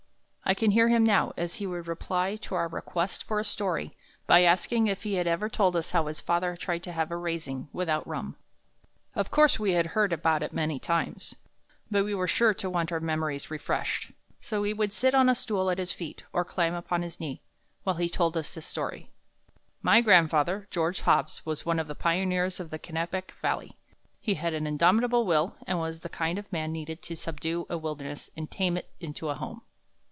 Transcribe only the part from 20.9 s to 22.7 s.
Hobbs, was one of the pioneers